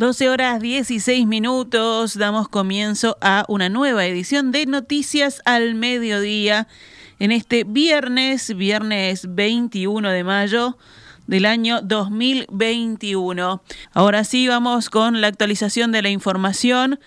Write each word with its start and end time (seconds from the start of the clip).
12 0.00 0.30
horas 0.30 0.62
16 0.62 1.26
minutos, 1.26 2.16
damos 2.16 2.48
comienzo 2.48 3.18
a 3.20 3.44
una 3.48 3.68
nueva 3.68 4.06
edición 4.06 4.50
de 4.50 4.64
Noticias 4.64 5.42
al 5.44 5.74
Mediodía 5.74 6.68
en 7.18 7.32
este 7.32 7.64
viernes, 7.64 8.56
viernes 8.56 9.26
21 9.28 10.08
de 10.08 10.24
mayo 10.24 10.78
del 11.26 11.44
año 11.44 11.82
2021. 11.82 13.62
Ahora 13.92 14.24
sí 14.24 14.48
vamos 14.48 14.88
con 14.88 15.20
la 15.20 15.26
actualización 15.26 15.92
de 15.92 16.00
la 16.00 16.08
información. 16.08 16.98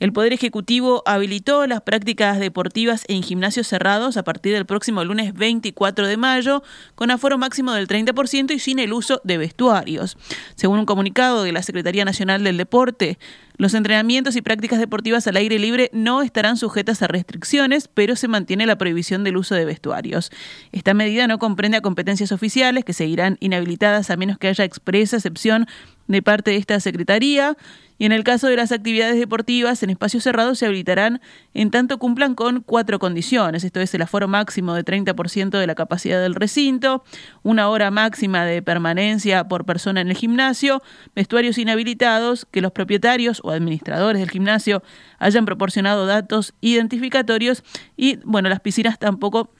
El 0.00 0.12
Poder 0.12 0.32
Ejecutivo 0.32 1.02
habilitó 1.06 1.66
las 1.66 1.80
prácticas 1.80 2.38
deportivas 2.38 3.04
en 3.08 3.24
gimnasios 3.24 3.66
cerrados 3.66 4.16
a 4.16 4.22
partir 4.22 4.54
del 4.54 4.64
próximo 4.64 5.02
lunes 5.04 5.34
24 5.34 6.06
de 6.06 6.16
mayo, 6.16 6.62
con 6.94 7.10
aforo 7.10 7.36
máximo 7.36 7.72
del 7.72 7.88
30% 7.88 8.52
y 8.54 8.60
sin 8.60 8.78
el 8.78 8.92
uso 8.92 9.20
de 9.24 9.38
vestuarios. 9.38 10.16
Según 10.54 10.78
un 10.78 10.86
comunicado 10.86 11.42
de 11.42 11.50
la 11.50 11.64
Secretaría 11.64 12.04
Nacional 12.04 12.44
del 12.44 12.58
Deporte, 12.58 13.18
los 13.58 13.74
entrenamientos 13.74 14.36
y 14.36 14.40
prácticas 14.40 14.78
deportivas 14.78 15.26
al 15.26 15.36
aire 15.36 15.58
libre 15.58 15.90
no 15.92 16.22
estarán 16.22 16.56
sujetas 16.56 17.02
a 17.02 17.08
restricciones, 17.08 17.88
pero 17.88 18.14
se 18.14 18.28
mantiene 18.28 18.66
la 18.66 18.78
prohibición 18.78 19.24
del 19.24 19.36
uso 19.36 19.56
de 19.56 19.64
vestuarios. 19.64 20.30
Esta 20.70 20.94
medida 20.94 21.26
no 21.26 21.40
comprende 21.40 21.76
a 21.76 21.82
competencias 21.82 22.30
oficiales 22.30 22.84
que 22.84 22.92
seguirán 22.92 23.36
inhabilitadas 23.40 24.10
a 24.10 24.16
menos 24.16 24.38
que 24.38 24.46
haya 24.46 24.64
expresa 24.64 25.16
excepción 25.16 25.66
de 26.06 26.22
parte 26.22 26.52
de 26.52 26.56
esta 26.56 26.80
Secretaría 26.80 27.56
y 27.98 28.06
en 28.06 28.12
el 28.12 28.22
caso 28.22 28.46
de 28.46 28.56
las 28.56 28.70
actividades 28.70 29.18
deportivas 29.18 29.82
en 29.82 29.90
espacios 29.90 30.22
cerrados 30.22 30.58
se 30.58 30.66
habilitarán 30.66 31.20
en 31.52 31.70
tanto 31.70 31.98
cumplan 31.98 32.36
con 32.36 32.60
cuatro 32.60 33.00
condiciones. 33.00 33.64
Esto 33.64 33.80
es 33.80 33.92
el 33.92 34.02
aforo 34.02 34.28
máximo 34.28 34.74
de 34.74 34.84
30% 34.84 35.58
de 35.58 35.66
la 35.66 35.74
capacidad 35.74 36.22
del 36.22 36.36
recinto, 36.36 37.02
una 37.42 37.68
hora 37.68 37.90
máxima 37.90 38.44
de 38.44 38.62
permanencia 38.62 39.48
por 39.48 39.64
persona 39.64 40.00
en 40.00 40.08
el 40.08 40.16
gimnasio, 40.16 40.80
vestuarios 41.16 41.58
inhabilitados, 41.58 42.46
que 42.50 42.60
los 42.60 42.70
propietarios 42.70 43.40
administradores 43.54 44.20
del 44.20 44.30
gimnasio 44.30 44.82
hayan 45.18 45.44
proporcionado 45.44 46.06
datos 46.06 46.54
identificatorios 46.60 47.62
y, 47.96 48.16
bueno, 48.24 48.48
las 48.48 48.60
piscinas 48.60 48.98
tampoco 48.98 49.50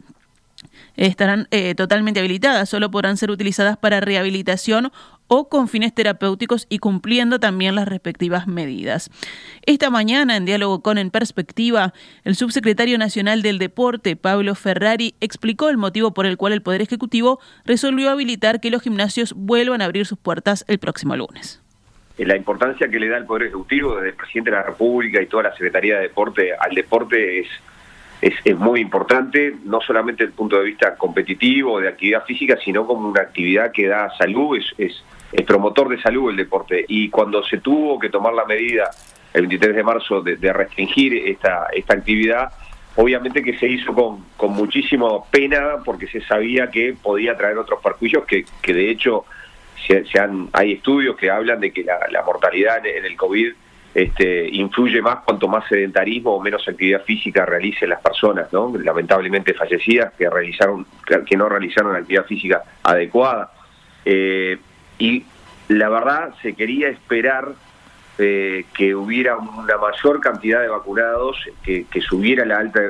estarán 0.97 1.47
eh, 1.50 1.75
totalmente 1.75 2.20
habilitadas, 2.20 2.69
solo 2.69 2.91
podrán 2.91 3.16
ser 3.16 3.31
utilizadas 3.31 3.77
para 3.77 4.00
rehabilitación 4.00 4.91
o 5.28 5.48
con 5.48 5.69
fines 5.69 5.94
terapéuticos 5.94 6.66
y 6.69 6.78
cumpliendo 6.78 7.39
también 7.39 7.75
las 7.75 7.86
respectivas 7.86 8.47
medidas. 8.47 9.11
Esta 9.66 9.91
mañana, 9.91 10.36
en 10.36 10.47
diálogo 10.47 10.83
con 10.83 10.98
En 10.98 11.11
Perspectiva, 11.11 11.92
el 12.25 12.34
subsecretario 12.34 12.98
nacional 12.98 13.42
del 13.42 13.59
Deporte, 13.59 14.16
Pablo 14.16 14.55
Ferrari, 14.55 15.14
explicó 15.20 15.69
el 15.69 15.77
motivo 15.77 16.12
por 16.14 16.27
el 16.27 16.36
cual 16.36 16.55
el 16.55 16.62
Poder 16.62 16.83
Ejecutivo 16.83 17.39
resolvió 17.64 18.11
habilitar 18.11 18.61
que 18.61 18.70
los 18.70 18.83
gimnasios 18.83 19.34
vuelvan 19.34 19.83
a 19.83 19.84
abrir 19.84 20.06
sus 20.06 20.19
puertas 20.19 20.64
el 20.66 20.78
próximo 20.78 21.14
lunes. 21.14 21.61
La 22.19 22.36
importancia 22.36 22.88
que 22.88 22.98
le 22.98 23.08
da 23.08 23.16
el 23.16 23.27
Poder 23.27 23.44
Ejecutivo 23.44 23.97
desde 23.97 24.08
el 24.08 24.14
presidente 24.14 24.50
de 24.50 24.56
la 24.56 24.62
República 24.64 25.22
y 25.22 25.27
toda 25.27 25.44
la 25.44 25.52
Secretaría 25.52 25.97
de 25.97 26.02
Deporte 26.02 26.52
al 26.52 26.75
deporte 26.75 27.41
es 27.41 27.48
es, 28.20 28.56
muy 28.56 28.80
importante, 28.80 29.55
no 29.64 29.80
solamente 29.80 30.25
desde 30.25 30.33
el 30.33 30.36
punto 30.36 30.58
de 30.58 30.64
vista 30.64 30.97
competitivo, 30.97 31.80
de 31.80 31.88
actividad 31.88 32.25
física, 32.25 32.58
sino 32.64 32.86
como 32.86 33.08
una 33.08 33.22
actividad 33.22 33.70
que 33.72 33.86
da 33.86 34.10
salud, 34.16 34.58
es, 34.58 34.66
es, 34.77 35.05
es 35.33 35.47
promotor 35.47 35.88
de 35.88 36.00
salud 36.00 36.30
el 36.30 36.36
deporte. 36.36 36.84
Y 36.88 37.10
cuando 37.10 37.42
se 37.44 37.58
tuvo 37.58 37.98
que 37.98 38.08
tomar 38.08 38.34
la 38.34 38.44
medida 38.44 38.91
el 39.32 39.42
23 39.42 39.77
de 39.77 39.82
marzo 39.82 40.22
de, 40.22 40.53
restringir 40.53 41.14
esta, 41.28 41.66
esta 41.72 41.94
actividad, 41.94 42.50
obviamente 42.97 43.42
que 43.42 43.56
se 43.56 43.69
hizo 43.69 43.94
con, 43.94 44.25
con 44.36 44.53
muchísima 44.53 45.22
pena 45.30 45.77
porque 45.84 46.08
se 46.08 46.20
sabía 46.22 46.70
que 46.70 46.97
podía 47.00 47.36
traer 47.36 47.58
otros 47.58 47.80
perjuicios 47.80 48.25
que, 48.25 48.44
que 48.60 48.75
de 48.75 48.91
hecho 48.91 49.25
se, 49.89 50.20
han, 50.20 50.48
hay 50.53 50.72
estudios 50.72 51.17
que 51.17 51.31
hablan 51.31 51.61
de 51.61 51.72
que 51.72 51.83
la, 51.83 52.22
mortalidad 52.22 52.84
en 52.84 53.04
el 53.06 53.16
COVID 53.16 53.53
este, 53.94 54.49
influye 54.53 55.00
más 55.00 55.21
cuanto 55.25 55.49
más 55.49 55.66
sedentarismo 55.66 56.34
o 56.34 56.41
menos 56.41 56.66
actividad 56.69 57.03
física 57.04 57.47
realicen 57.47 57.88
las 57.88 58.00
personas, 58.03 58.53
¿no? 58.53 58.72
lamentablemente 58.76 59.54
fallecidas 59.54 60.12
que 60.12 60.28
realizaron 60.28 60.87
que 61.26 61.37
no 61.37 61.49
realizaron 61.49 61.97
actividad 61.97 62.26
física 62.26 62.62
adecuada. 62.82 63.50
Eh, 64.04 64.59
y 64.99 65.25
la 65.69 65.88
verdad 65.88 66.34
se 66.43 66.55
quería 66.55 66.88
esperar 66.88 67.53
eh, 68.19 68.66
que 68.76 68.94
hubiera 68.94 69.37
una 69.37 69.78
mayor 69.78 70.20
cantidad 70.20 70.60
de 70.60 70.69
vacunados, 70.69 71.38
que, 71.62 71.87
subiera 72.00 72.44
la 72.44 72.59
alta 72.59 72.81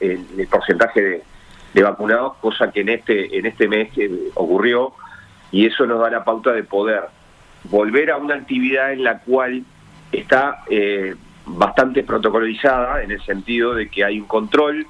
el, 0.00 0.48
porcentaje 0.50 1.22
de, 1.74 1.82
vacunados, 1.82 2.36
cosa 2.40 2.72
que 2.72 2.80
en 2.80 2.88
este 2.88 3.38
en 3.38 3.46
este 3.46 3.68
mes 3.68 3.90
ocurrió 4.34 4.94
y 5.50 5.66
eso 5.66 5.86
nos 5.86 6.00
da 6.00 6.10
la 6.10 6.24
pauta 6.24 6.52
de 6.52 6.64
poder 6.64 7.04
volver 7.64 8.10
a 8.10 8.16
una 8.16 8.34
actividad 8.34 8.92
en 8.92 9.04
la 9.04 9.20
cual 9.20 9.64
está 10.12 10.64
eh, 10.70 11.14
bastante 11.46 12.02
protocolizada 12.02 13.02
en 13.02 13.10
el 13.10 13.22
sentido 13.22 13.74
de 13.74 13.88
que 13.88 14.04
hay 14.04 14.20
un 14.20 14.26
control. 14.26 14.86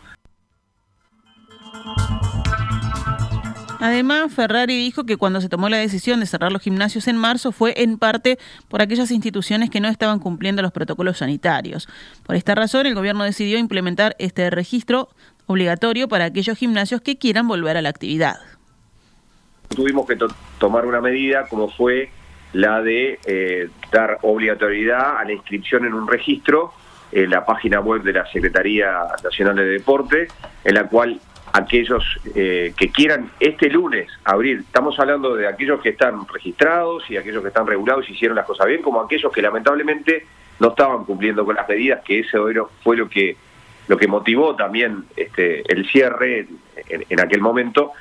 Además, 3.80 4.34
Ferrari 4.34 4.76
dijo 4.76 5.04
que 5.04 5.16
cuando 5.16 5.40
se 5.40 5.48
tomó 5.48 5.68
la 5.68 5.76
decisión 5.76 6.18
de 6.18 6.26
cerrar 6.26 6.50
los 6.50 6.62
gimnasios 6.62 7.06
en 7.06 7.16
marzo 7.16 7.52
fue 7.52 7.74
en 7.76 7.96
parte 7.96 8.36
por 8.66 8.82
aquellas 8.82 9.12
instituciones 9.12 9.70
que 9.70 9.80
no 9.80 9.86
estaban 9.86 10.18
cumpliendo 10.18 10.62
los 10.62 10.72
protocolos 10.72 11.18
sanitarios. 11.18 11.88
Por 12.24 12.34
esta 12.34 12.56
razón, 12.56 12.86
el 12.86 12.96
gobierno 12.96 13.22
decidió 13.22 13.56
implementar 13.56 14.16
este 14.18 14.50
registro 14.50 15.10
obligatorio 15.46 16.08
para 16.08 16.24
aquellos 16.24 16.58
gimnasios 16.58 17.00
que 17.02 17.18
quieran 17.18 17.46
volver 17.46 17.76
a 17.76 17.82
la 17.82 17.88
actividad. 17.88 18.36
Tuvimos 19.68 20.06
que 20.06 20.16
tomar 20.58 20.86
una 20.86 21.00
medida 21.00 21.46
como 21.48 21.68
fue 21.70 22.10
la 22.52 22.80
de 22.82 23.18
eh, 23.26 23.68
dar 23.92 24.18
obligatoriedad 24.22 25.18
a 25.18 25.24
la 25.24 25.32
inscripción 25.32 25.84
en 25.84 25.94
un 25.94 26.08
registro 26.08 26.72
en 27.12 27.30
la 27.30 27.44
página 27.44 27.80
web 27.80 28.02
de 28.02 28.12
la 28.12 28.26
Secretaría 28.26 29.06
Nacional 29.22 29.56
de 29.56 29.64
Deporte, 29.64 30.28
en 30.64 30.74
la 30.74 30.84
cual 30.84 31.20
aquellos 31.52 32.04
eh, 32.34 32.74
que 32.76 32.90
quieran 32.90 33.30
este 33.40 33.70
lunes 33.70 34.10
abrir, 34.24 34.58
estamos 34.58 34.98
hablando 34.98 35.34
de 35.34 35.46
aquellos 35.46 35.80
que 35.80 35.90
están 35.90 36.26
registrados 36.28 37.10
y 37.10 37.16
aquellos 37.16 37.42
que 37.42 37.48
están 37.48 37.66
regulados 37.66 38.08
y 38.08 38.12
hicieron 38.12 38.36
las 38.36 38.46
cosas 38.46 38.66
bien, 38.66 38.82
como 38.82 39.00
aquellos 39.00 39.32
que 39.32 39.40
lamentablemente 39.40 40.26
no 40.60 40.68
estaban 40.68 41.04
cumpliendo 41.04 41.44
con 41.44 41.54
las 41.54 41.68
medidas, 41.68 42.02
que 42.04 42.20
ese 42.20 42.38
fue 42.82 42.96
lo 42.96 43.08
que 43.08 43.36
lo 43.86 43.96
que 43.96 44.06
motivó 44.06 44.54
también 44.54 45.04
este, 45.16 45.62
el 45.72 45.88
cierre 45.88 46.46
en 46.86 47.20
aquel 47.20 47.40
momento, 47.40 47.92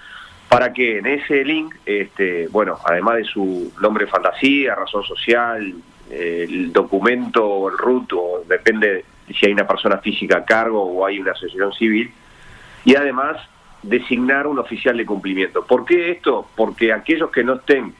para 0.49 0.71
que 0.71 0.99
en 0.99 1.05
ese 1.05 1.43
link, 1.43 1.75
este, 1.85 2.47
bueno, 2.47 2.77
además 2.85 3.17
de 3.17 3.23
su 3.25 3.73
nombre 3.81 4.07
fantasía, 4.07 4.75
razón 4.75 5.03
social, 5.03 5.73
el 6.09 6.71
documento, 6.71 7.69
el 7.69 7.77
RUT, 7.77 8.13
o 8.13 8.43
depende 8.47 9.03
si 9.27 9.45
hay 9.45 9.51
una 9.51 9.67
persona 9.67 9.97
física 9.97 10.37
a 10.37 10.45
cargo 10.45 10.81
o 10.81 11.05
hay 11.05 11.19
una 11.19 11.31
asociación 11.31 11.73
civil, 11.73 12.11
y 12.85 12.95
además 12.95 13.37
designar 13.83 14.47
un 14.47 14.59
oficial 14.59 14.95
de 14.95 15.05
cumplimiento. 15.05 15.65
¿Por 15.65 15.85
qué 15.85 16.11
esto? 16.11 16.47
Porque 16.55 16.93
aquellos 16.93 17.29
que 17.29 17.43
no 17.43 17.55
estén 17.55 17.93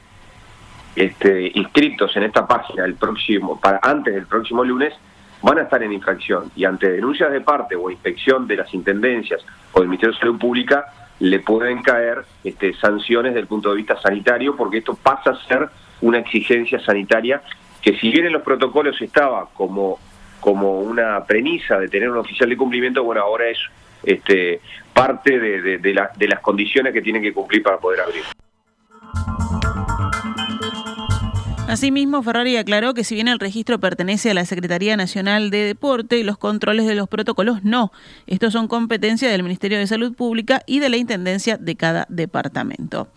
este, 0.96 1.52
inscritos 1.54 2.16
en 2.16 2.24
esta 2.24 2.46
página 2.46 2.84
el 2.84 2.94
próximo, 2.94 3.60
para, 3.60 3.78
antes 3.82 4.14
del 4.14 4.26
próximo 4.26 4.64
lunes, 4.64 4.94
van 5.42 5.58
a 5.58 5.62
estar 5.62 5.82
en 5.82 5.92
infracción 5.92 6.50
y 6.56 6.64
ante 6.64 6.90
denuncias 6.90 7.30
de 7.30 7.40
parte 7.40 7.76
o 7.76 7.90
inspección 7.90 8.48
de 8.48 8.56
las 8.56 8.72
intendencias 8.74 9.40
o 9.72 9.80
del 9.80 9.88
Ministerio 9.88 10.14
de 10.14 10.20
Salud 10.20 10.38
Pública, 10.38 10.86
le 11.20 11.40
pueden 11.40 11.82
caer 11.82 12.24
este, 12.44 12.74
sanciones 12.74 13.32
desde 13.32 13.42
el 13.42 13.46
punto 13.46 13.70
de 13.70 13.76
vista 13.76 14.00
sanitario, 14.00 14.56
porque 14.56 14.78
esto 14.78 14.94
pasa 14.94 15.30
a 15.30 15.46
ser 15.46 15.68
una 16.00 16.18
exigencia 16.18 16.78
sanitaria 16.80 17.42
que 17.82 17.96
si 17.98 18.10
bien 18.10 18.26
en 18.26 18.32
los 18.32 18.42
protocolos 18.42 19.00
estaba 19.00 19.48
como, 19.54 19.98
como 20.40 20.80
una 20.80 21.24
premisa 21.24 21.78
de 21.78 21.88
tener 21.88 22.10
un 22.10 22.18
oficial 22.18 22.48
de 22.48 22.56
cumplimiento, 22.56 23.02
bueno, 23.02 23.22
ahora 23.22 23.48
es 23.48 23.58
este, 24.04 24.60
parte 24.92 25.38
de, 25.38 25.78
de 25.78 26.28
las 26.28 26.40
condiciones 26.40 26.92
que 26.92 27.02
tienen 27.02 27.22
que 27.22 27.32
cumplir 27.32 27.62
para 27.62 27.78
poder 27.78 28.00
abrir. 28.00 28.22
Asimismo, 31.68 32.22
Ferrari 32.22 32.56
aclaró 32.56 32.94
que 32.94 33.04
si 33.04 33.14
bien 33.14 33.28
el 33.28 33.38
registro 33.38 33.78
pertenece 33.78 34.30
a 34.30 34.34
la 34.34 34.46
Secretaría 34.46 34.96
Nacional 34.96 35.50
de 35.50 35.64
Deporte, 35.64 36.24
los 36.24 36.38
controles 36.38 36.86
de 36.86 36.94
los 36.94 37.10
protocolos 37.10 37.62
no. 37.62 37.92
Estos 38.26 38.54
son 38.54 38.68
competencia 38.68 39.30
del 39.30 39.42
Ministerio 39.42 39.76
de 39.76 39.86
Salud 39.86 40.14
Pública 40.14 40.62
y 40.66 40.78
de 40.78 40.88
la 40.88 40.96
Intendencia 40.96 41.58
de 41.58 41.76
cada 41.76 42.06
departamento. 42.08 43.08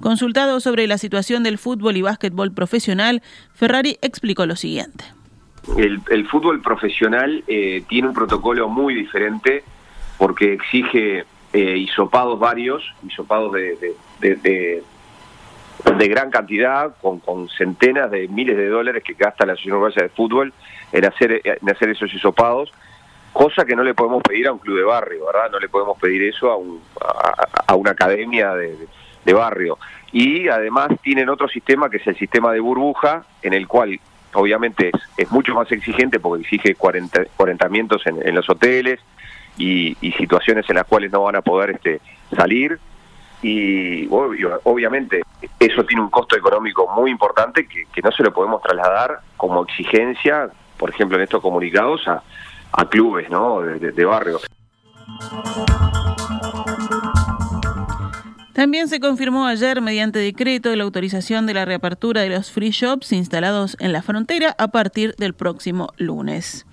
Consultado 0.00 0.60
sobre 0.60 0.86
la 0.86 0.96
situación 0.96 1.42
del 1.42 1.58
fútbol 1.58 1.96
y 1.96 2.02
básquetbol 2.02 2.52
profesional, 2.52 3.20
Ferrari 3.52 3.98
explicó 4.00 4.46
lo 4.46 4.54
siguiente. 4.54 5.04
El, 5.76 6.00
fútbol 6.28 6.62
profesional 6.62 7.42
eh, 7.48 7.82
tiene 7.88 8.06
un 8.06 8.14
protocolo 8.14 8.68
muy 8.68 8.94
diferente 8.94 9.64
porque 10.18 10.52
exige 10.52 11.24
eh, 11.52 11.78
hisopados 11.78 12.38
varios, 12.38 12.84
hisopados 13.04 13.52
de 13.54 14.84
gran 16.08 16.30
cantidad, 16.30 16.94
con, 17.00 17.20
con 17.20 17.48
centenas 17.48 18.10
de 18.10 18.28
miles 18.28 18.56
de 18.56 18.68
dólares 18.68 19.02
que 19.04 19.14
gasta 19.14 19.46
la 19.46 19.52
Asociación 19.52 19.76
Uruguaya 19.76 20.02
de 20.02 20.08
Fútbol 20.08 20.52
en 20.92 21.04
hacer, 21.04 21.40
en 21.44 21.70
hacer 21.70 21.90
esos 21.90 22.12
hisopados, 22.12 22.72
cosa 23.32 23.64
que 23.64 23.76
no 23.76 23.84
le 23.84 23.94
podemos 23.94 24.22
pedir 24.22 24.48
a 24.48 24.52
un 24.52 24.58
club 24.58 24.78
de 24.78 24.84
barrio, 24.84 25.26
¿verdad? 25.26 25.50
No 25.50 25.60
le 25.60 25.68
podemos 25.68 25.98
pedir 25.98 26.22
eso 26.24 26.50
a, 26.50 26.56
un, 26.56 26.80
a, 27.66 27.74
una 27.74 27.92
academia 27.92 28.54
de, 28.54 28.76
de, 29.24 29.32
barrio. 29.32 29.78
Y 30.10 30.48
además 30.48 30.88
tienen 31.02 31.28
otro 31.28 31.48
sistema 31.48 31.90
que 31.90 31.98
es 31.98 32.06
el 32.06 32.16
sistema 32.16 32.52
de 32.52 32.60
burbuja, 32.60 33.24
en 33.42 33.54
el 33.54 33.68
cual 33.68 34.00
obviamente 34.32 34.90
es, 35.16 35.30
mucho 35.30 35.54
más 35.54 35.70
exigente 35.70 36.18
porque 36.20 36.42
exige 36.42 36.74
cuarentamientos 36.74 38.06
en, 38.06 38.26
en 38.26 38.34
los 38.34 38.48
hoteles 38.48 39.00
y, 39.58 39.96
situaciones 40.16 40.68
en 40.68 40.76
las 40.76 40.86
cuales 40.86 41.12
no 41.12 41.22
van 41.22 41.36
a 41.36 41.42
poder 41.42 41.70
este, 41.70 42.00
salir 42.34 42.78
y 43.42 44.08
obviamente 44.10 45.22
eso 45.58 45.84
tiene 45.84 46.02
un 46.02 46.10
costo 46.10 46.36
económico 46.36 46.88
muy 46.94 47.10
importante 47.10 47.66
que, 47.66 48.02
no 48.02 48.10
se 48.12 48.22
lo 48.22 48.32
podemos 48.32 48.62
trasladar 48.62 49.20
como 49.36 49.64
exigencia, 49.64 50.50
por 50.76 50.90
ejemplo, 50.90 51.16
en 51.16 51.24
estos 51.24 51.40
comunicados 51.40 52.06
a, 52.08 52.22
clubes 52.88 53.28
¿no? 53.30 53.60
de, 53.60 53.78
de. 53.78 54.38
También 58.52 58.88
se 58.88 58.98
confirmó 58.98 59.46
ayer 59.46 59.80
mediante 59.80 60.18
decreto 60.18 60.74
la 60.74 60.82
autorización 60.82 61.46
de 61.46 61.54
la 61.54 61.64
reapertura 61.64 62.22
de 62.22 62.30
los 62.30 62.50
free 62.50 62.70
shops 62.70 63.12
instalados 63.12 63.76
en 63.78 63.92
la 63.92 64.02
frontera 64.02 64.56
a 64.58 64.68
partir 64.68 65.14
del 65.16 65.32
próximo 65.32 65.88
lunes. 65.96 66.66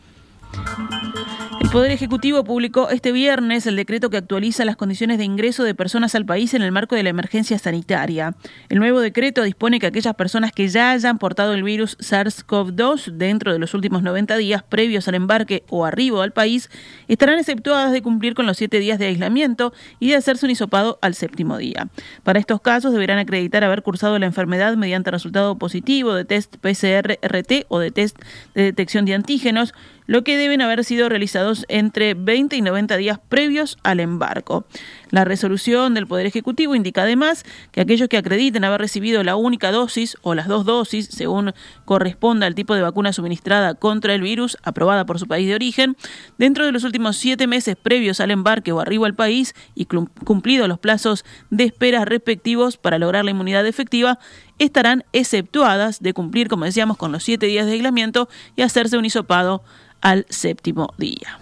Poder 1.75 1.91
Ejecutivo 1.91 2.45
publicó 2.45 2.89
este 2.89 3.11
viernes 3.11 3.67
el 3.67 3.75
decreto 3.75 4.09
que 4.09 4.15
actualiza 4.15 4.63
las 4.63 4.77
condiciones 4.77 5.17
de 5.17 5.25
ingreso 5.25 5.65
de 5.65 5.75
personas 5.75 6.15
al 6.15 6.25
país 6.25 6.53
en 6.53 6.61
el 6.61 6.71
marco 6.71 6.95
de 6.95 7.03
la 7.03 7.09
emergencia 7.09 7.59
sanitaria. 7.59 8.33
El 8.69 8.79
nuevo 8.79 9.01
decreto 9.01 9.43
dispone 9.43 9.81
que 9.81 9.87
aquellas 9.87 10.15
personas 10.15 10.53
que 10.53 10.69
ya 10.69 10.91
hayan 10.91 11.17
portado 11.17 11.53
el 11.53 11.63
virus 11.63 11.97
SARS-CoV-2 11.97 13.17
dentro 13.17 13.51
de 13.51 13.59
los 13.59 13.73
últimos 13.73 14.03
90 14.03 14.37
días 14.37 14.63
previos 14.63 15.09
al 15.09 15.15
embarque 15.15 15.65
o 15.67 15.83
arribo 15.83 16.21
al 16.21 16.31
país 16.31 16.69
estarán 17.09 17.39
exceptuadas 17.39 17.91
de 17.91 18.01
cumplir 18.01 18.35
con 18.35 18.45
los 18.45 18.55
siete 18.55 18.79
días 18.79 18.97
de 18.97 19.07
aislamiento 19.07 19.73
y 19.99 20.11
de 20.11 20.15
hacerse 20.15 20.45
un 20.45 20.51
hisopado 20.51 20.97
al 21.01 21.13
séptimo 21.13 21.57
día. 21.57 21.89
Para 22.23 22.39
estos 22.39 22.61
casos 22.61 22.93
deberán 22.93 23.17
acreditar 23.17 23.65
haber 23.65 23.83
cursado 23.83 24.17
la 24.17 24.27
enfermedad 24.27 24.77
mediante 24.77 25.11
resultado 25.11 25.57
positivo 25.57 26.13
de 26.13 26.23
test 26.23 26.55
PCR-RT 26.55 27.65
o 27.67 27.79
de 27.79 27.91
test 27.91 28.17
de 28.53 28.63
detección 28.63 29.03
de 29.03 29.13
antígenos, 29.13 29.73
lo 30.07 30.23
que 30.23 30.37
deben 30.37 30.61
haber 30.61 30.83
sido 30.83 31.09
realizados 31.09 31.65
entre 31.67 32.13
20 32.13 32.55
y 32.55 32.61
90 32.61 32.97
días 32.97 33.19
previos 33.29 33.77
al 33.83 33.99
embarco. 33.99 34.65
La 35.09 35.23
resolución 35.23 35.93
del 35.93 36.07
Poder 36.07 36.25
Ejecutivo 36.25 36.75
indica 36.75 37.03
además 37.03 37.45
que 37.71 37.81
aquellos 37.81 38.09
que 38.09 38.17
acrediten 38.17 38.63
haber 38.63 38.81
recibido 38.81 39.23
la 39.23 39.35
única 39.35 39.71
dosis 39.71 40.17
o 40.21 40.35
las 40.35 40.47
dos 40.47 40.65
dosis, 40.65 41.07
según 41.07 41.53
corresponda 41.85 42.47
al 42.47 42.55
tipo 42.55 42.75
de 42.75 42.81
vacuna 42.81 43.13
suministrada 43.13 43.75
contra 43.75 44.13
el 44.13 44.21
virus 44.21 44.57
aprobada 44.63 45.05
por 45.05 45.19
su 45.19 45.27
país 45.27 45.47
de 45.47 45.55
origen, 45.55 45.95
dentro 46.37 46.65
de 46.65 46.71
los 46.71 46.83
últimos 46.83 47.17
siete 47.17 47.47
meses 47.47 47.75
previos 47.75 48.19
al 48.19 48.31
embarque 48.31 48.71
o 48.71 48.79
arribo 48.79 49.05
al 49.05 49.15
país 49.15 49.53
y 49.73 49.85
cumplidos 49.85 50.67
los 50.67 50.79
plazos 50.79 51.25
de 51.49 51.63
espera 51.63 52.05
respectivos 52.05 52.77
para 52.77 52.99
lograr 52.99 53.25
la 53.25 53.31
inmunidad 53.31 53.65
efectiva, 53.65 54.19
estarán 54.59 55.03
exceptuadas 55.13 56.01
de 56.01 56.13
cumplir, 56.13 56.47
como 56.47 56.65
decíamos, 56.65 56.97
con 56.97 57.11
los 57.11 57.23
siete 57.23 57.47
días 57.47 57.65
de 57.65 57.73
aislamiento 57.73 58.29
y 58.55 58.61
hacerse 58.61 58.97
un 58.97 59.05
hisopado 59.05 59.63
al 60.01 60.25
séptimo 60.29 60.93
día. 60.97 61.39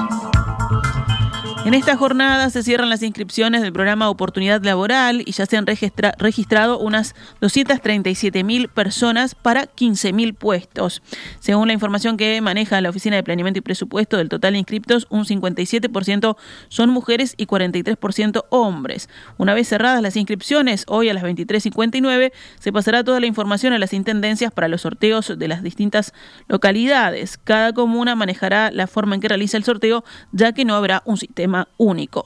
En 1.69 1.75
esta 1.75 1.95
jornada 1.95 2.49
se 2.49 2.63
cierran 2.63 2.89
las 2.89 3.03
inscripciones 3.03 3.61
del 3.61 3.71
programa 3.71 4.09
Oportunidad 4.09 4.63
Laboral 4.63 5.21
y 5.23 5.33
ya 5.33 5.45
se 5.45 5.55
han 5.55 5.67
registrado 5.67 6.79
unas 6.79 7.13
237 7.41 8.43
mil 8.43 8.69
personas 8.69 9.35
para 9.35 9.67
15 9.67 10.11
mil 10.11 10.33
puestos. 10.33 11.03
Según 11.39 11.67
la 11.67 11.75
información 11.75 12.17
que 12.17 12.41
maneja 12.41 12.81
la 12.81 12.89
Oficina 12.89 13.17
de 13.17 13.23
Planeamiento 13.23 13.59
y 13.59 13.61
Presupuesto, 13.61 14.17
del 14.17 14.29
total 14.29 14.53
de 14.53 14.57
inscriptos, 14.57 15.05
un 15.11 15.25
57% 15.25 16.37
son 16.69 16.89
mujeres 16.89 17.35
y 17.37 17.45
43% 17.45 18.45
hombres. 18.49 19.07
Una 19.37 19.53
vez 19.53 19.67
cerradas 19.67 20.01
las 20.01 20.15
inscripciones, 20.15 20.85
hoy 20.87 21.09
a 21.09 21.13
las 21.13 21.23
23.59, 21.23 22.31
se 22.59 22.73
pasará 22.73 23.03
toda 23.03 23.19
la 23.19 23.27
información 23.27 23.73
a 23.73 23.77
las 23.77 23.93
intendencias 23.93 24.51
para 24.51 24.69
los 24.69 24.81
sorteos 24.81 25.37
de 25.37 25.47
las 25.47 25.61
distintas 25.61 26.15
localidades. 26.47 27.37
Cada 27.37 27.73
comuna 27.73 28.15
manejará 28.15 28.71
la 28.71 28.87
forma 28.87 29.13
en 29.13 29.21
que 29.21 29.27
realiza 29.27 29.55
el 29.55 29.63
sorteo, 29.63 30.03
ya 30.31 30.51
que 30.53 30.65
no 30.65 30.73
habrá 30.73 31.03
un 31.05 31.17
sistema 31.17 31.58
único. 31.77 32.25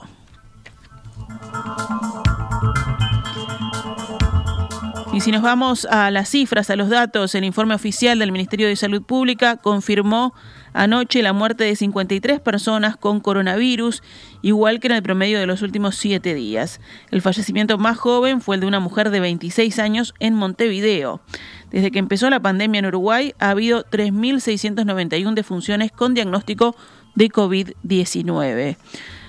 Y 5.14 5.22
si 5.22 5.32
nos 5.32 5.44
vamos 5.44 5.86
a 5.86 6.10
las 6.10 6.28
cifras, 6.30 6.72
a 6.72 6.76
los 6.76 6.90
datos, 6.90 7.36
el 7.36 7.44
informe 7.44 7.76
oficial 7.76 8.18
del 8.18 8.32
Ministerio 8.32 8.68
de 8.68 8.76
Salud 8.76 9.04
Pública 9.04 9.58
confirmó 9.58 10.34
anoche 10.74 11.22
la 11.22 11.34
muerte 11.34 11.66
de 11.66 11.76
53 11.76 12.40
personas 12.40 12.98
con 12.98 13.20
coronavirus, 13.20 14.02
igual 14.42 14.80
que 14.80 14.88
en 14.88 14.94
el 14.94 15.04
promedio 15.04 15.40
de 15.40 15.46
los 15.46 15.62
últimos 15.62 15.98
siete 15.98 16.34
días. 16.34 16.82
El 17.12 17.22
fallecimiento 17.22 17.78
más 17.78 18.00
joven 18.00 18.42
fue 18.42 18.56
el 18.56 18.62
de 18.62 18.68
una 18.68 18.80
mujer 18.80 19.12
de 19.12 19.20
26 19.20 19.78
años 19.78 20.16
en 20.20 20.34
Montevideo. 20.34 21.22
Desde 21.70 21.92
que 21.92 22.00
empezó 22.00 22.32
la 22.32 22.40
pandemia 22.40 22.80
en 22.80 22.88
Uruguay 22.88 23.36
ha 23.38 23.52
habido 23.52 23.86
3.691 23.86 25.36
defunciones 25.36 25.92
con 25.92 26.16
diagnóstico 26.16 26.76
de 27.14 27.30
COVID-19. 27.30 28.78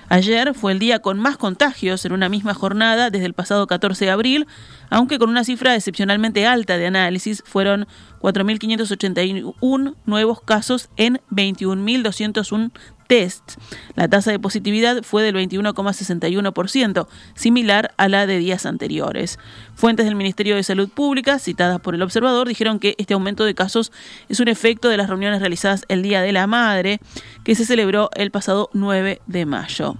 Ayer 0.07 0.53
fue 0.53 0.71
el 0.71 0.79
día 0.79 0.99
con 0.99 1.19
más 1.19 1.37
contagios 1.37 2.05
en 2.05 2.11
una 2.11 2.29
misma 2.29 2.53
jornada 2.53 3.09
desde 3.09 3.25
el 3.25 3.33
pasado 3.33 3.65
14 3.65 4.05
de 4.05 4.11
abril, 4.11 4.47
aunque 4.89 5.17
con 5.17 5.29
una 5.29 5.43
cifra 5.43 5.75
excepcionalmente 5.75 6.45
alta 6.45 6.77
de 6.77 6.85
análisis, 6.87 7.43
fueron 7.45 7.87
4.581 8.25 9.95
nuevos 10.07 10.41
casos 10.41 10.89
en 10.97 11.21
21.201 11.29 12.71
tests. 13.05 13.57
La 13.93 14.07
tasa 14.07 14.31
de 14.31 14.39
positividad 14.39 15.03
fue 15.03 15.21
del 15.21 15.35
21,61%, 15.35 17.07
similar 17.35 17.93
a 17.97 18.09
la 18.09 18.25
de 18.25 18.39
días 18.39 18.65
anteriores. 18.65 19.37
Fuentes 19.75 20.07
del 20.07 20.15
Ministerio 20.15 20.55
de 20.55 20.63
Salud 20.63 20.89
Pública, 20.89 21.37
citadas 21.37 21.79
por 21.79 21.93
el 21.93 22.01
observador, 22.01 22.47
dijeron 22.47 22.79
que 22.79 22.95
este 22.97 23.13
aumento 23.13 23.45
de 23.45 23.53
casos 23.53 23.91
es 24.27 24.39
un 24.39 24.47
efecto 24.47 24.89
de 24.89 24.97
las 24.97 25.07
reuniones 25.07 25.39
realizadas 25.39 25.85
el 25.87 26.01
Día 26.01 26.23
de 26.23 26.31
la 26.31 26.47
Madre, 26.47 26.99
que 27.43 27.53
se 27.53 27.63
celebró 27.63 28.09
el 28.15 28.31
pasado 28.31 28.71
9 28.73 29.21
de 29.27 29.45
mayo. 29.45 29.97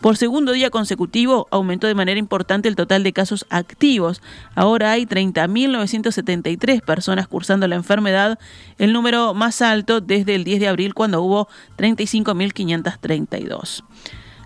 Por 0.00 0.16
segundo 0.16 0.52
día 0.52 0.70
consecutivo 0.70 1.46
aumentó 1.50 1.86
de 1.86 1.94
manera 1.94 2.18
importante 2.18 2.68
el 2.68 2.76
total 2.76 3.02
de 3.02 3.12
casos 3.12 3.44
activos. 3.50 4.22
Ahora 4.54 4.92
hay 4.92 5.04
30.973 5.04 6.80
personas 6.80 7.28
cursando 7.28 7.68
la 7.68 7.76
enfermedad, 7.76 8.38
el 8.78 8.94
número 8.94 9.34
más 9.34 9.60
alto 9.60 10.00
desde 10.00 10.36
el 10.36 10.44
10 10.44 10.60
de 10.60 10.68
abril 10.68 10.94
cuando 10.94 11.20
hubo 11.20 11.48
35.532. 11.76 13.84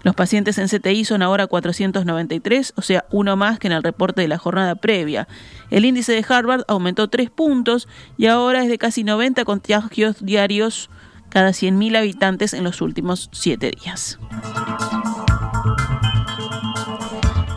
Los 0.03 0.17
pacientes 0.17 0.59
en 0.59 0.67
CTI 0.67 1.05
son 1.05 1.23
ahora 1.23 1.47
493, 1.47 2.73
o 2.77 2.83
sea, 2.83 3.05
uno 3.11 3.37
más 3.37 3.61
que 3.61 3.69
en 3.69 3.75
el 3.75 3.83
reporte 3.83 4.23
de 4.23 4.29
la 4.29 4.39
jornada 4.39 4.75
previa. 4.75 5.29
El 5.71 5.85
índice 5.85 6.13
de 6.13 6.25
Harvard 6.29 6.65
aumentó 6.67 7.09
3 7.09 7.31
puntos 7.31 7.87
y 8.19 8.27
ahora 8.27 8.63
es 8.63 8.69
de 8.69 8.77
casi 8.77 9.05
90 9.05 9.45
contagios 9.45 10.23
diarios 10.23 10.91
cada 11.31 11.51
100.000 11.51 11.97
habitantes 11.97 12.55
en 12.55 12.65
los 12.65 12.81
últimos 12.81 13.29
7 13.33 13.71
días. 13.81 14.19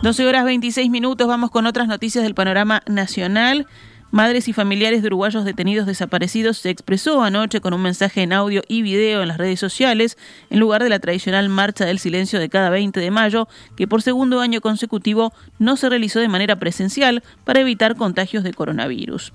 12 0.08 0.26
horas 0.26 0.46
26 0.46 0.88
minutos, 0.88 1.28
vamos 1.28 1.50
con 1.50 1.66
otras 1.66 1.86
noticias 1.86 2.24
del 2.24 2.34
panorama 2.34 2.82
nacional. 2.86 3.66
Madres 4.10 4.48
y 4.48 4.54
familiares 4.54 5.02
de 5.02 5.08
uruguayos 5.08 5.44
detenidos 5.44 5.86
desaparecidos 5.86 6.56
se 6.56 6.70
expresó 6.70 7.22
anoche 7.22 7.60
con 7.60 7.74
un 7.74 7.82
mensaje 7.82 8.22
en 8.22 8.32
audio 8.32 8.62
y 8.68 8.80
video 8.80 9.20
en 9.20 9.28
las 9.28 9.36
redes 9.36 9.60
sociales 9.60 10.16
en 10.48 10.60
lugar 10.60 10.82
de 10.82 10.88
la 10.88 10.98
tradicional 10.98 11.50
marcha 11.50 11.84
del 11.84 11.98
silencio 11.98 12.40
de 12.40 12.48
cada 12.48 12.70
20 12.70 12.98
de 12.98 13.10
mayo 13.10 13.48
que 13.76 13.86
por 13.86 14.00
segundo 14.00 14.40
año 14.40 14.62
consecutivo 14.62 15.34
no 15.58 15.76
se 15.76 15.90
realizó 15.90 16.20
de 16.20 16.28
manera 16.28 16.56
presencial 16.56 17.22
para 17.44 17.60
evitar 17.60 17.94
contagios 17.94 18.44
de 18.44 18.54
coronavirus. 18.54 19.34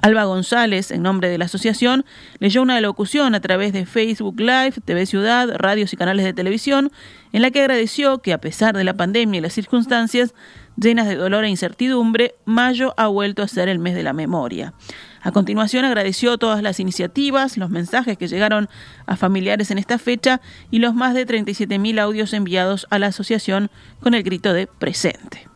Alba 0.00 0.24
González, 0.24 0.90
en 0.90 1.02
nombre 1.02 1.28
de 1.28 1.36
la 1.36 1.44
asociación, 1.44 2.06
leyó 2.38 2.62
una 2.62 2.80
locución 2.80 3.34
a 3.34 3.40
través 3.40 3.74
de 3.74 3.84
Facebook 3.84 4.40
Live, 4.40 4.72
TV 4.86 5.04
Ciudad, 5.04 5.54
radios 5.58 5.92
y 5.92 5.98
canales 5.98 6.24
de 6.24 6.32
televisión, 6.32 6.90
en 7.34 7.42
la 7.42 7.50
que 7.50 7.60
agradeció 7.60 8.18
que 8.18 8.32
a 8.32 8.40
pesar 8.40 8.76
de 8.76 8.84
la 8.84 8.94
pandemia 8.94 9.38
y 9.38 9.40
las 9.40 9.54
circunstancias, 9.54 10.34
llenas 10.76 11.08
de 11.08 11.16
dolor 11.16 11.42
e 11.44 11.48
incertidumbre, 11.48 12.36
mayo 12.44 12.94
ha 12.96 13.08
vuelto 13.08 13.42
a 13.42 13.48
ser 13.48 13.68
el 13.68 13.80
mes 13.80 13.96
de 13.96 14.04
la 14.04 14.12
memoria. 14.12 14.72
A 15.20 15.32
continuación 15.32 15.84
agradeció 15.84 16.38
todas 16.38 16.62
las 16.62 16.78
iniciativas, 16.78 17.56
los 17.56 17.70
mensajes 17.70 18.16
que 18.16 18.28
llegaron 18.28 18.68
a 19.06 19.16
familiares 19.16 19.72
en 19.72 19.78
esta 19.78 19.98
fecha 19.98 20.40
y 20.70 20.78
los 20.78 20.94
más 20.94 21.12
de 21.12 21.26
37.000 21.26 21.98
audios 21.98 22.32
enviados 22.34 22.86
a 22.90 23.00
la 23.00 23.08
asociación 23.08 23.68
con 23.98 24.14
el 24.14 24.22
grito 24.22 24.52
de 24.52 24.68
presente. 24.68 25.48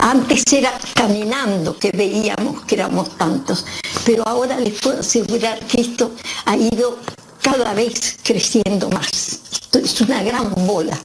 Antes 0.00 0.44
era 0.52 0.72
caminando 0.94 1.78
que 1.78 1.92
veíamos 1.92 2.60
que 2.66 2.74
éramos 2.74 3.16
tantos, 3.16 3.64
pero 4.04 4.28
ahora 4.28 4.60
les 4.60 4.78
puedo 4.82 5.00
asegurar 5.00 5.58
que 5.60 5.80
esto 5.80 6.14
ha 6.44 6.54
ido 6.54 6.98
cada 7.42 7.74
vez 7.74 8.18
creciendo 8.22 8.88
más. 8.90 9.40
Esto 9.52 9.78
es 9.78 10.00
una 10.00 10.22
gran 10.22 10.52
bola, 10.66 10.98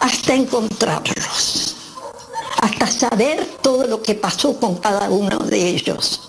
hasta 0.00 0.34
encontrarlos, 0.34 1.76
hasta 2.60 2.86
saber 2.86 3.58
todo 3.62 3.86
lo 3.86 4.02
que 4.02 4.14
pasó 4.14 4.58
con 4.58 4.76
cada 4.76 5.08
uno 5.10 5.38
de 5.38 5.68
ellos, 5.68 6.28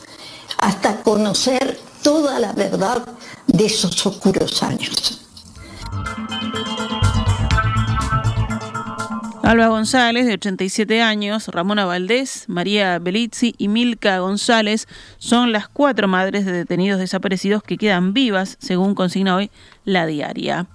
hasta 0.57 1.01
conocer 1.01 1.79
toda 2.01 2.39
la 2.39 2.53
verdad 2.53 3.05
de 3.47 3.65
esos 3.65 4.05
oscuros 4.05 4.61
años. 4.63 5.19
Alba 9.43 9.67
González, 9.69 10.27
de 10.27 10.33
87 10.33 11.01
años, 11.01 11.48
Ramona 11.48 11.86
Valdés, 11.86 12.45
María 12.48 13.00
Belizzi 13.00 13.55
y 13.57 13.69
Milka 13.69 14.19
González 14.19 14.88
son 15.17 15.51
las 15.51 15.67
cuatro 15.67 16.07
madres 16.07 16.45
de 16.45 16.51
detenidos 16.51 17.00
desaparecidos 17.00 17.63
que 17.63 17.77
quedan 17.77 18.13
vivas, 18.13 18.57
según 18.60 18.93
consigna 18.93 19.36
hoy 19.36 19.50
la 19.83 20.05
diaria. 20.05 20.67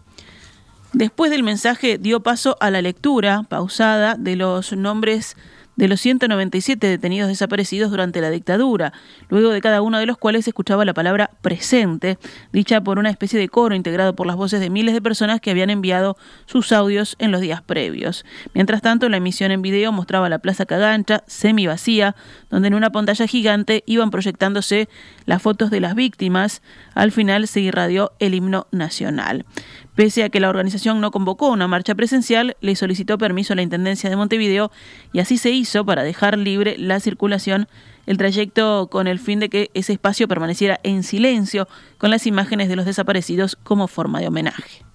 Después 0.93 1.31
del 1.31 1.45
mensaje 1.45 1.97
dio 1.97 2.21
paso 2.21 2.57
a 2.61 2.71
la 2.71 2.83
lectura 2.83 3.45
pausada 3.49 4.17
de 4.17 4.35
los 4.35 4.73
nombres 4.73 5.37
de 5.77 5.89
los 5.89 6.01
197 6.01 6.87
detenidos 6.87 7.29
desaparecidos 7.29 7.91
durante 7.91 8.21
la 8.21 8.31
dictadura, 8.31 8.93
luego 9.29 9.51
de 9.51 9.61
cada 9.61 9.83
uno 9.83 9.99
de 9.99 10.07
los 10.07 10.19
cuales 10.19 10.45
se 10.45 10.51
escuchaba 10.51 10.85
la 10.85 10.95
palabra 10.95 11.31
presente, 11.43 12.19
dicha 12.53 12.81
por 12.81 12.99
una 12.99 13.11
especie 13.11 13.39
de 13.39 13.49
coro 13.49 13.75
integrado 13.75 14.17
por 14.17 14.27
las 14.27 14.37
voces 14.37 14.61
de 14.61 14.71
miles 14.71 14.95
de 14.95 15.03
personas 15.03 15.41
que 15.41 15.51
habían 15.51 15.71
enviado 15.71 16.17
sus 16.47 16.73
audios 16.73 17.17
en 17.19 17.31
los 17.31 17.41
días 17.41 17.63
previos. 17.63 18.25
Mientras 18.55 18.83
tanto, 18.83 19.09
la 19.09 19.19
emisión 19.19 19.51
en 19.51 19.63
video 19.63 19.93
mostraba 19.93 20.29
la 20.29 20.39
Plaza 20.39 20.67
Cagancha, 20.67 21.23
semi 21.27 21.67
vacía, 21.67 22.17
donde 22.51 22.69
en 22.69 22.75
una 22.75 22.91
pantalla 22.91 23.27
gigante 23.27 23.85
iban 23.87 24.11
proyectándose 24.11 24.89
las 25.27 25.43
fotos 25.43 25.71
de 25.71 25.81
las 25.81 25.95
víctimas. 25.95 26.63
Al 26.95 27.13
final 27.13 27.47
se 27.49 27.61
irradió 27.61 28.13
el 28.19 28.35
himno 28.35 28.67
nacional. 28.71 29.45
Pese 29.97 30.25
a 30.25 30.29
que 30.29 30.41
la 30.41 30.51
organización 30.51 31.01
no 31.01 31.11
convocó 31.11 31.49
una 31.49 31.69
marcha 31.69 31.95
presencial, 31.95 32.55
le 32.61 32.77
solicitó 32.77 33.17
permiso 33.17 33.55
a 33.55 33.57
la 33.57 33.63
Intendencia 33.63 34.11
de 34.11 34.17
Montevideo 34.17 34.71
y 35.15 35.21
así 35.21 35.39
se 35.39 35.51
hizo 35.51 35.87
para 35.87 36.03
dejar 36.03 36.37
libre 36.37 36.77
la 36.79 37.01
circulación, 37.01 37.67
el 38.05 38.19
trayecto 38.19 38.89
con 38.89 39.07
el 39.07 39.19
fin 39.19 39.41
de 39.41 39.49
que 39.49 39.71
ese 39.73 39.95
espacio 39.95 40.29
permaneciera 40.29 40.79
en 40.83 41.03
silencio 41.03 41.67
con 41.97 42.11
las 42.11 42.27
imágenes 42.27 42.69
de 42.69 42.77
los 42.77 42.85
desaparecidos 42.85 43.57
como 43.65 43.89
forma 43.89 44.21
de 44.21 44.29
homenaje. 44.29 44.86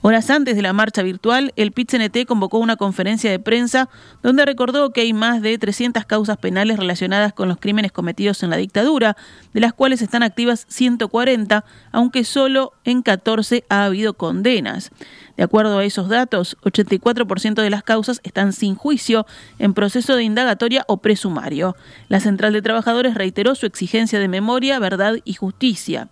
Horas 0.00 0.30
antes 0.30 0.54
de 0.54 0.62
la 0.62 0.72
marcha 0.72 1.02
virtual, 1.02 1.52
el 1.56 1.72
pit 1.72 1.88
convocó 2.26 2.58
una 2.58 2.76
conferencia 2.76 3.30
de 3.30 3.38
prensa 3.38 3.88
donde 4.22 4.44
recordó 4.44 4.90
que 4.90 5.00
hay 5.00 5.12
más 5.12 5.42
de 5.42 5.58
300 5.58 6.04
causas 6.04 6.36
penales 6.36 6.78
relacionadas 6.78 7.32
con 7.32 7.48
los 7.48 7.58
crímenes 7.58 7.90
cometidos 7.90 8.42
en 8.42 8.50
la 8.50 8.56
dictadura, 8.56 9.16
de 9.52 9.60
las 9.60 9.72
cuales 9.72 10.02
están 10.02 10.22
activas 10.22 10.66
140, 10.68 11.64
aunque 11.90 12.24
solo 12.24 12.72
en 12.84 13.02
14 13.02 13.64
ha 13.68 13.84
habido 13.84 14.14
condenas. 14.14 14.92
De 15.36 15.44
acuerdo 15.44 15.78
a 15.78 15.84
esos 15.84 16.08
datos, 16.08 16.56
84% 16.62 17.62
de 17.62 17.70
las 17.70 17.82
causas 17.82 18.20
están 18.24 18.52
sin 18.52 18.74
juicio, 18.74 19.26
en 19.58 19.72
proceso 19.72 20.16
de 20.16 20.24
indagatoria 20.24 20.84
o 20.88 20.98
presumario. 20.98 21.76
La 22.08 22.20
Central 22.20 22.52
de 22.52 22.62
Trabajadores 22.62 23.14
reiteró 23.14 23.54
su 23.54 23.66
exigencia 23.66 24.18
de 24.18 24.28
memoria, 24.28 24.78
verdad 24.78 25.14
y 25.24 25.34
justicia. 25.34 26.08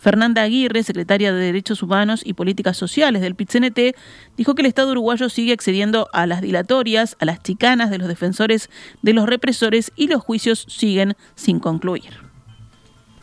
Fernanda 0.00 0.42
Aguirre, 0.42 0.82
secretaria 0.82 1.32
de 1.32 1.40
Derechos 1.40 1.82
Humanos 1.82 2.22
y 2.24 2.32
Políticas 2.32 2.76
Sociales 2.78 3.20
del 3.20 3.34
PITCNT, 3.34 3.94
dijo 4.36 4.54
que 4.54 4.62
el 4.62 4.66
Estado 4.66 4.92
uruguayo 4.92 5.28
sigue 5.28 5.52
accediendo 5.52 6.08
a 6.14 6.26
las 6.26 6.40
dilatorias, 6.40 7.16
a 7.20 7.26
las 7.26 7.42
chicanas 7.42 7.90
de 7.90 7.98
los 7.98 8.08
defensores 8.08 8.70
de 9.02 9.12
los 9.12 9.26
represores 9.26 9.92
y 9.96 10.08
los 10.08 10.22
juicios 10.22 10.64
siguen 10.68 11.16
sin 11.34 11.60
concluir. 11.60 12.18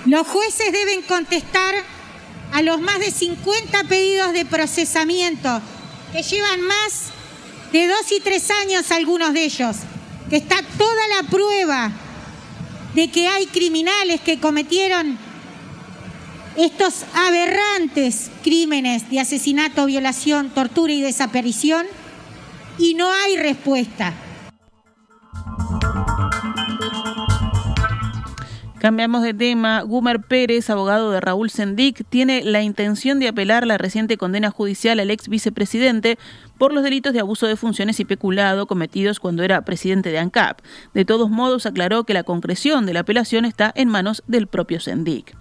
Los 0.05 0.27
jueces 0.27 0.71
deben 0.71 1.01
contestar 1.01 1.73
a 2.53 2.61
los 2.61 2.79
más 2.79 2.99
de 2.99 3.09
50 3.09 3.83
pedidos 3.85 4.33
de 4.33 4.45
procesamiento 4.45 5.59
que 6.13 6.21
llevan 6.21 6.61
más 6.61 7.11
de 7.71 7.87
dos 7.87 8.11
y 8.11 8.19
tres 8.19 8.51
años 8.51 8.91
algunos 8.91 9.33
de 9.33 9.45
ellos, 9.45 9.77
que 10.29 10.37
está 10.37 10.57
toda 10.77 11.07
la 11.19 11.27
prueba 11.27 11.91
de 12.93 13.09
que 13.09 13.27
hay 13.27 13.47
criminales 13.47 14.21
que 14.21 14.39
cometieron 14.39 15.26
estos 16.57 17.05
aberrantes 17.13 18.31
crímenes 18.43 19.09
de 19.11 19.19
asesinato, 19.19 19.85
violación, 19.85 20.49
tortura 20.49 20.91
y 20.91 21.01
desaparición 21.01 21.85
y 22.79 22.95
no 22.95 23.11
hay 23.11 23.37
respuesta. 23.37 24.13
Cambiamos 28.79 29.23
de 29.23 29.33
tema. 29.33 29.81
Gumer 29.81 30.21
Pérez, 30.21 30.69
abogado 30.69 31.11
de 31.11 31.19
Raúl 31.19 31.49
Sendic, 31.49 32.03
tiene 32.09 32.43
la 32.43 32.61
intención 32.61 33.19
de 33.19 33.27
apelar 33.27 33.65
la 33.65 33.77
reciente 33.77 34.17
condena 34.17 34.51
judicial 34.51 34.99
al 34.99 35.09
ex 35.09 35.29
vicepresidente 35.29 36.17
por 36.57 36.73
los 36.73 36.83
delitos 36.83 37.13
de 37.13 37.19
abuso 37.19 37.47
de 37.47 37.55
funciones 37.55 37.99
y 37.99 38.05
peculado 38.05 38.67
cometidos 38.67 39.19
cuando 39.19 39.43
era 39.43 39.63
presidente 39.65 40.11
de 40.11 40.19
ANCAP. 40.19 40.61
De 40.93 41.05
todos 41.05 41.29
modos, 41.29 41.65
aclaró 41.65 42.03
que 42.03 42.13
la 42.13 42.23
concreción 42.23 42.85
de 42.85 42.93
la 42.93 43.01
apelación 43.01 43.45
está 43.45 43.71
en 43.75 43.89
manos 43.89 44.23
del 44.27 44.47
propio 44.47 44.79
Sendic. 44.79 45.35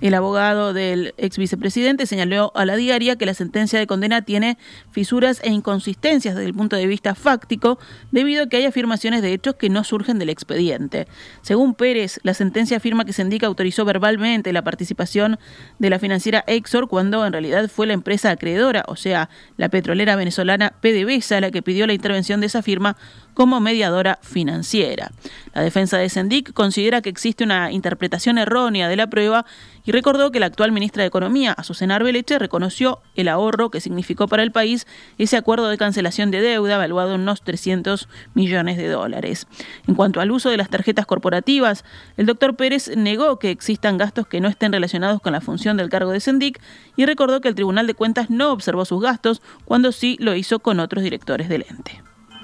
El 0.00 0.14
abogado 0.14 0.72
del 0.72 1.14
ex 1.18 1.36
vicepresidente 1.36 2.06
señaló 2.06 2.52
a 2.54 2.64
la 2.64 2.76
diaria 2.76 3.16
que 3.16 3.26
la 3.26 3.34
sentencia 3.34 3.78
de 3.78 3.86
condena 3.86 4.22
tiene 4.22 4.56
fisuras 4.90 5.40
e 5.44 5.50
inconsistencias 5.50 6.34
desde 6.34 6.48
el 6.48 6.54
punto 6.54 6.76
de 6.76 6.86
vista 6.86 7.14
fáctico 7.14 7.78
debido 8.10 8.44
a 8.44 8.46
que 8.48 8.56
hay 8.56 8.64
afirmaciones 8.64 9.20
de 9.20 9.34
hechos 9.34 9.56
que 9.56 9.68
no 9.68 9.84
surgen 9.84 10.18
del 10.18 10.30
expediente. 10.30 11.06
Según 11.42 11.74
Pérez, 11.74 12.18
la 12.22 12.32
sentencia 12.32 12.78
afirma 12.78 13.04
que 13.04 13.12
Sendica 13.12 13.46
autorizó 13.46 13.84
verbalmente 13.84 14.52
la 14.54 14.62
participación 14.62 15.38
de 15.78 15.90
la 15.90 15.98
financiera 15.98 16.44
Exor 16.46 16.88
cuando 16.88 17.26
en 17.26 17.32
realidad 17.32 17.68
fue 17.68 17.86
la 17.86 17.92
empresa 17.92 18.30
acreedora, 18.30 18.84
o 18.88 18.96
sea, 18.96 19.28
la 19.58 19.68
petrolera 19.68 20.16
venezolana 20.16 20.72
PDVSA, 20.80 21.40
la 21.40 21.50
que 21.50 21.62
pidió 21.62 21.86
la 21.86 21.92
intervención 21.92 22.40
de 22.40 22.46
esa 22.46 22.62
firma 22.62 22.96
como 23.40 23.58
mediadora 23.58 24.18
financiera. 24.20 25.12
La 25.54 25.62
defensa 25.62 25.96
de 25.96 26.10
Sendic 26.10 26.52
considera 26.52 27.00
que 27.00 27.08
existe 27.08 27.42
una 27.42 27.72
interpretación 27.72 28.36
errónea 28.36 28.86
de 28.86 28.96
la 28.96 29.06
prueba 29.06 29.46
y 29.82 29.92
recordó 29.92 30.30
que 30.30 30.40
la 30.40 30.44
actual 30.44 30.72
ministra 30.72 31.04
de 31.04 31.06
Economía, 31.06 31.52
Azucena 31.52 31.96
Arbeleche, 31.96 32.38
reconoció 32.38 33.00
el 33.14 33.28
ahorro 33.28 33.70
que 33.70 33.80
significó 33.80 34.28
para 34.28 34.42
el 34.42 34.52
país 34.52 34.86
ese 35.16 35.38
acuerdo 35.38 35.70
de 35.70 35.78
cancelación 35.78 36.30
de 36.30 36.42
deuda 36.42 36.74
evaluado 36.74 37.14
en 37.14 37.22
unos 37.22 37.40
300 37.40 38.10
millones 38.34 38.76
de 38.76 38.88
dólares. 38.88 39.46
En 39.88 39.94
cuanto 39.94 40.20
al 40.20 40.32
uso 40.32 40.50
de 40.50 40.58
las 40.58 40.68
tarjetas 40.68 41.06
corporativas, 41.06 41.86
el 42.18 42.26
doctor 42.26 42.56
Pérez 42.56 42.94
negó 42.94 43.38
que 43.38 43.50
existan 43.50 43.96
gastos 43.96 44.26
que 44.26 44.42
no 44.42 44.48
estén 44.48 44.70
relacionados 44.70 45.22
con 45.22 45.32
la 45.32 45.40
función 45.40 45.78
del 45.78 45.88
cargo 45.88 46.10
de 46.10 46.20
Sendic 46.20 46.60
y 46.94 47.06
recordó 47.06 47.40
que 47.40 47.48
el 47.48 47.54
Tribunal 47.54 47.86
de 47.86 47.94
Cuentas 47.94 48.28
no 48.28 48.52
observó 48.52 48.84
sus 48.84 49.00
gastos 49.00 49.40
cuando 49.64 49.92
sí 49.92 50.18
lo 50.20 50.34
hizo 50.34 50.58
con 50.58 50.78
otros 50.78 51.02
directores 51.02 51.48
del 51.48 51.64
ente. 51.70 52.02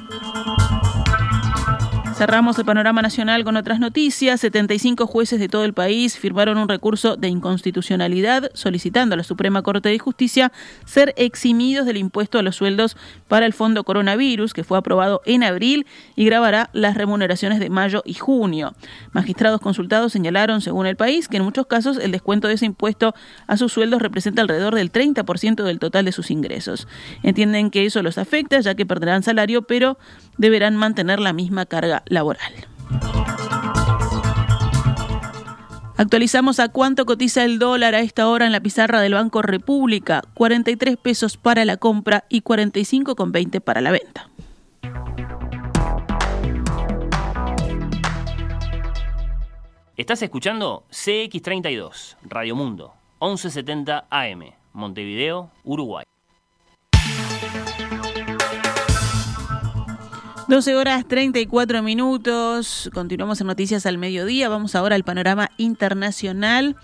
Música 0.08 1.25
Cerramos 2.16 2.58
el 2.58 2.64
panorama 2.64 3.02
nacional 3.02 3.44
con 3.44 3.58
otras 3.58 3.78
noticias. 3.78 4.40
75 4.40 5.06
jueces 5.06 5.38
de 5.38 5.50
todo 5.50 5.66
el 5.66 5.74
país 5.74 6.16
firmaron 6.16 6.56
un 6.56 6.66
recurso 6.66 7.18
de 7.18 7.28
inconstitucionalidad 7.28 8.50
solicitando 8.54 9.12
a 9.12 9.18
la 9.18 9.22
Suprema 9.22 9.60
Corte 9.60 9.90
de 9.90 9.98
Justicia 9.98 10.50
ser 10.86 11.12
eximidos 11.18 11.84
del 11.84 11.98
impuesto 11.98 12.38
a 12.38 12.42
los 12.42 12.56
sueldos 12.56 12.96
para 13.28 13.44
el 13.44 13.52
Fondo 13.52 13.84
Coronavirus, 13.84 14.54
que 14.54 14.64
fue 14.64 14.78
aprobado 14.78 15.20
en 15.26 15.42
abril 15.42 15.86
y 16.14 16.24
grabará 16.24 16.70
las 16.72 16.96
remuneraciones 16.96 17.60
de 17.60 17.68
mayo 17.68 18.02
y 18.06 18.14
junio. 18.14 18.74
Magistrados 19.12 19.60
consultados 19.60 20.10
señalaron, 20.10 20.62
según 20.62 20.86
el 20.86 20.96
país, 20.96 21.28
que 21.28 21.36
en 21.36 21.44
muchos 21.44 21.66
casos 21.66 21.98
el 21.98 22.12
descuento 22.12 22.48
de 22.48 22.54
ese 22.54 22.64
impuesto 22.64 23.14
a 23.46 23.58
sus 23.58 23.74
sueldos 23.74 24.00
representa 24.00 24.40
alrededor 24.40 24.74
del 24.74 24.90
30% 24.90 25.64
del 25.64 25.78
total 25.78 26.06
de 26.06 26.12
sus 26.12 26.30
ingresos. 26.30 26.88
Entienden 27.22 27.70
que 27.70 27.84
eso 27.84 28.02
los 28.02 28.16
afecta, 28.16 28.58
ya 28.60 28.74
que 28.74 28.86
perderán 28.86 29.22
salario, 29.22 29.66
pero 29.66 29.98
deberán 30.38 30.76
mantener 30.76 31.20
la 31.20 31.34
misma 31.34 31.66
carga 31.66 32.04
laboral. 32.06 32.52
Actualizamos 35.98 36.60
a 36.60 36.68
cuánto 36.68 37.06
cotiza 37.06 37.44
el 37.44 37.58
dólar 37.58 37.94
a 37.94 38.00
esta 38.00 38.28
hora 38.28 38.44
en 38.44 38.52
la 38.52 38.60
pizarra 38.60 39.00
del 39.00 39.14
Banco 39.14 39.40
República. 39.40 40.22
43 40.34 40.98
pesos 40.98 41.38
para 41.38 41.64
la 41.64 41.78
compra 41.78 42.24
y 42.28 42.42
45,20 42.42 43.60
para 43.62 43.80
la 43.80 43.92
venta. 43.92 44.28
Estás 49.96 50.20
escuchando 50.20 50.84
CX32, 50.90 52.16
Radio 52.24 52.54
Mundo, 52.54 52.92
1170 53.22 54.06
AM, 54.10 54.52
Montevideo, 54.74 55.50
Uruguay. 55.64 56.04
12 60.48 60.76
horas 60.76 61.04
34 61.08 61.82
minutos. 61.82 62.88
Continuamos 62.94 63.40
en 63.40 63.48
Noticias 63.48 63.84
al 63.84 63.98
Mediodía. 63.98 64.48
Vamos 64.48 64.76
ahora 64.76 64.94
al 64.94 65.02
panorama 65.02 65.50
internacional. 65.56 66.76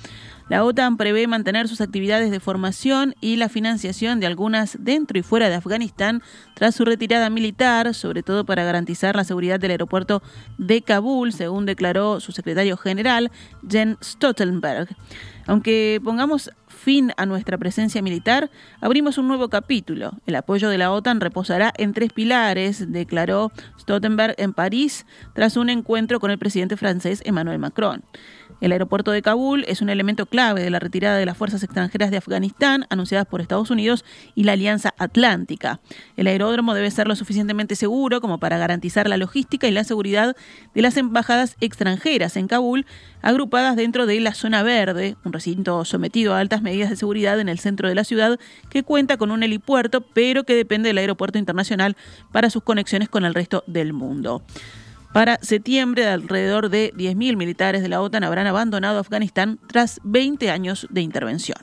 La 0.52 0.64
OTAN 0.64 0.98
prevé 0.98 1.26
mantener 1.26 1.66
sus 1.66 1.80
actividades 1.80 2.30
de 2.30 2.38
formación 2.38 3.14
y 3.22 3.36
la 3.36 3.48
financiación 3.48 4.20
de 4.20 4.26
algunas 4.26 4.76
dentro 4.78 5.18
y 5.18 5.22
fuera 5.22 5.48
de 5.48 5.54
Afganistán 5.54 6.20
tras 6.52 6.74
su 6.74 6.84
retirada 6.84 7.30
militar, 7.30 7.94
sobre 7.94 8.22
todo 8.22 8.44
para 8.44 8.62
garantizar 8.62 9.16
la 9.16 9.24
seguridad 9.24 9.58
del 9.58 9.70
aeropuerto 9.70 10.22
de 10.58 10.82
Kabul, 10.82 11.32
según 11.32 11.64
declaró 11.64 12.20
su 12.20 12.32
secretario 12.32 12.76
general, 12.76 13.30
Jens 13.66 13.96
Stoltenberg. 14.02 14.94
Aunque 15.46 16.02
pongamos 16.04 16.50
fin 16.66 17.12
a 17.16 17.24
nuestra 17.24 17.56
presencia 17.56 18.02
militar, 18.02 18.50
abrimos 18.80 19.16
un 19.16 19.28
nuevo 19.28 19.48
capítulo. 19.48 20.12
El 20.26 20.34
apoyo 20.34 20.68
de 20.68 20.78
la 20.78 20.92
OTAN 20.92 21.20
reposará 21.20 21.72
en 21.78 21.94
tres 21.94 22.12
pilares, 22.12 22.92
declaró 22.92 23.52
Stoltenberg 23.80 24.34
en 24.36 24.52
París 24.52 25.06
tras 25.32 25.56
un 25.56 25.70
encuentro 25.70 26.20
con 26.20 26.30
el 26.30 26.38
presidente 26.38 26.76
francés 26.76 27.22
Emmanuel 27.24 27.58
Macron. 27.58 28.04
El 28.62 28.70
aeropuerto 28.70 29.10
de 29.10 29.22
Kabul 29.22 29.64
es 29.66 29.82
un 29.82 29.90
elemento 29.90 30.24
clave 30.24 30.62
de 30.62 30.70
la 30.70 30.78
retirada 30.78 31.16
de 31.16 31.26
las 31.26 31.36
fuerzas 31.36 31.64
extranjeras 31.64 32.12
de 32.12 32.18
Afganistán 32.18 32.86
anunciadas 32.90 33.26
por 33.26 33.40
Estados 33.40 33.72
Unidos 33.72 34.04
y 34.36 34.44
la 34.44 34.52
Alianza 34.52 34.94
Atlántica. 34.98 35.80
El 36.16 36.28
aeródromo 36.28 36.72
debe 36.72 36.88
ser 36.92 37.08
lo 37.08 37.16
suficientemente 37.16 37.74
seguro 37.74 38.20
como 38.20 38.38
para 38.38 38.58
garantizar 38.58 39.08
la 39.08 39.16
logística 39.16 39.66
y 39.66 39.72
la 39.72 39.82
seguridad 39.82 40.36
de 40.76 40.82
las 40.82 40.96
embajadas 40.96 41.56
extranjeras 41.60 42.36
en 42.36 42.46
Kabul, 42.46 42.86
agrupadas 43.20 43.74
dentro 43.74 44.06
de 44.06 44.20
la 44.20 44.32
zona 44.32 44.62
verde, 44.62 45.16
un 45.24 45.32
recinto 45.32 45.84
sometido 45.84 46.32
a 46.32 46.38
altas 46.38 46.62
medidas 46.62 46.88
de 46.88 46.94
seguridad 46.94 47.40
en 47.40 47.48
el 47.48 47.58
centro 47.58 47.88
de 47.88 47.96
la 47.96 48.04
ciudad 48.04 48.38
que 48.70 48.84
cuenta 48.84 49.16
con 49.16 49.32
un 49.32 49.42
helipuerto, 49.42 50.02
pero 50.02 50.44
que 50.44 50.54
depende 50.54 50.90
del 50.90 50.98
aeropuerto 50.98 51.36
internacional 51.36 51.96
para 52.30 52.48
sus 52.48 52.62
conexiones 52.62 53.08
con 53.08 53.24
el 53.24 53.34
resto 53.34 53.64
del 53.66 53.92
mundo. 53.92 54.40
Para 55.12 55.38
septiembre, 55.42 56.06
alrededor 56.06 56.70
de 56.70 56.92
10.000 56.94 57.36
militares 57.36 57.82
de 57.82 57.88
la 57.88 58.00
OTAN 58.00 58.24
habrán 58.24 58.46
abandonado 58.46 58.98
Afganistán 58.98 59.58
tras 59.66 60.00
20 60.04 60.50
años 60.50 60.86
de 60.90 61.02
intervención. 61.02 61.58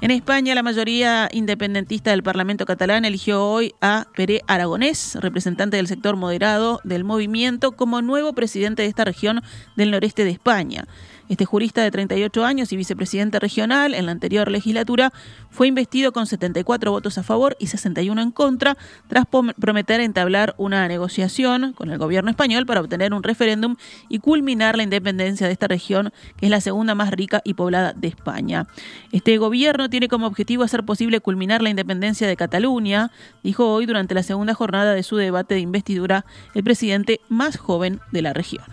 En 0.00 0.12
España, 0.12 0.54
la 0.54 0.62
mayoría 0.62 1.28
independentista 1.32 2.12
del 2.12 2.22
Parlamento 2.22 2.66
catalán 2.66 3.04
eligió 3.04 3.44
hoy 3.44 3.74
a 3.80 4.06
Pere 4.14 4.42
Aragonés, 4.46 5.16
representante 5.20 5.76
del 5.76 5.88
sector 5.88 6.14
moderado 6.14 6.80
del 6.84 7.04
movimiento, 7.04 7.72
como 7.72 8.00
nuevo 8.00 8.32
presidente 8.32 8.82
de 8.82 8.88
esta 8.88 9.04
región 9.04 9.42
del 9.76 9.90
noreste 9.90 10.24
de 10.24 10.30
España. 10.30 10.84
Este 11.28 11.44
jurista 11.44 11.82
de 11.82 11.90
38 11.90 12.44
años 12.44 12.72
y 12.72 12.76
vicepresidente 12.76 13.38
regional 13.38 13.94
en 13.94 14.06
la 14.06 14.12
anterior 14.12 14.50
legislatura 14.50 15.12
fue 15.50 15.68
investido 15.68 16.12
con 16.12 16.26
74 16.26 16.90
votos 16.90 17.18
a 17.18 17.22
favor 17.22 17.56
y 17.58 17.66
61 17.66 18.20
en 18.20 18.30
contra, 18.30 18.76
tras 19.08 19.26
prometer 19.26 20.00
entablar 20.00 20.54
una 20.56 20.88
negociación 20.88 21.72
con 21.74 21.90
el 21.90 21.98
gobierno 21.98 22.30
español 22.30 22.64
para 22.66 22.80
obtener 22.80 23.12
un 23.12 23.22
referéndum 23.22 23.76
y 24.08 24.20
culminar 24.20 24.76
la 24.76 24.82
independencia 24.82 25.46
de 25.46 25.52
esta 25.52 25.68
región, 25.68 26.12
que 26.36 26.46
es 26.46 26.50
la 26.50 26.60
segunda 26.60 26.94
más 26.94 27.10
rica 27.10 27.42
y 27.44 27.54
poblada 27.54 27.92
de 27.92 28.08
España. 28.08 28.66
Este 29.12 29.36
gobierno 29.36 29.90
tiene 29.90 30.08
como 30.08 30.26
objetivo 30.26 30.62
hacer 30.62 30.84
posible 30.84 31.20
culminar 31.20 31.62
la 31.62 31.70
independencia 31.70 32.26
de 32.26 32.36
Cataluña, 32.36 33.10
dijo 33.42 33.72
hoy 33.72 33.86
durante 33.86 34.14
la 34.14 34.22
segunda 34.22 34.54
jornada 34.54 34.94
de 34.94 35.02
su 35.02 35.16
debate 35.16 35.54
de 35.54 35.60
investidura 35.60 36.24
el 36.54 36.64
presidente 36.64 37.20
más 37.28 37.56
joven 37.56 38.00
de 38.12 38.22
la 38.22 38.32
región. 38.32 38.64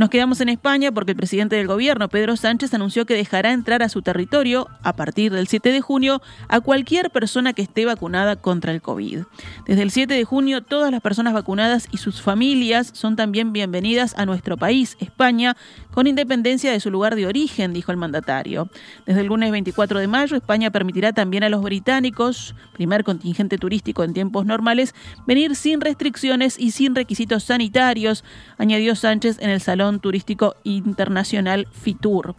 Nos 0.00 0.08
quedamos 0.08 0.40
en 0.40 0.48
España 0.48 0.92
porque 0.92 1.10
el 1.10 1.16
presidente 1.18 1.56
del 1.56 1.66
gobierno, 1.66 2.08
Pedro 2.08 2.34
Sánchez, 2.34 2.72
anunció 2.72 3.04
que 3.04 3.12
dejará 3.12 3.52
entrar 3.52 3.82
a 3.82 3.90
su 3.90 4.00
territorio, 4.00 4.66
a 4.82 4.96
partir 4.96 5.30
del 5.30 5.46
7 5.46 5.72
de 5.72 5.82
junio, 5.82 6.22
a 6.48 6.60
cualquier 6.60 7.10
persona 7.10 7.52
que 7.52 7.60
esté 7.60 7.84
vacunada 7.84 8.36
contra 8.36 8.72
el 8.72 8.80
COVID. 8.80 9.24
Desde 9.66 9.82
el 9.82 9.90
7 9.90 10.14
de 10.14 10.24
junio, 10.24 10.62
todas 10.62 10.90
las 10.90 11.02
personas 11.02 11.34
vacunadas 11.34 11.86
y 11.92 11.98
sus 11.98 12.22
familias 12.22 12.90
son 12.94 13.14
también 13.14 13.52
bienvenidas 13.52 14.14
a 14.16 14.24
nuestro 14.24 14.56
país, 14.56 14.96
España, 15.00 15.54
con 15.90 16.06
independencia 16.06 16.72
de 16.72 16.80
su 16.80 16.90
lugar 16.90 17.14
de 17.14 17.26
origen, 17.26 17.74
dijo 17.74 17.92
el 17.92 17.98
mandatario. 17.98 18.70
Desde 19.04 19.20
el 19.20 19.26
lunes 19.26 19.50
24 19.50 20.00
de 20.00 20.08
mayo, 20.08 20.34
España 20.34 20.70
permitirá 20.70 21.12
también 21.12 21.44
a 21.44 21.50
los 21.50 21.60
británicos, 21.60 22.54
primer 22.72 23.04
contingente 23.04 23.58
turístico 23.58 24.02
en 24.02 24.14
tiempos 24.14 24.46
normales, 24.46 24.94
venir 25.26 25.54
sin 25.56 25.82
restricciones 25.82 26.58
y 26.58 26.70
sin 26.70 26.94
requisitos 26.94 27.44
sanitarios, 27.44 28.24
añadió 28.56 28.96
Sánchez 28.96 29.36
en 29.40 29.50
el 29.50 29.60
Salón 29.60 29.89
Turístico 29.98 30.54
Internacional 30.62 31.66
FITUR. 31.72 32.36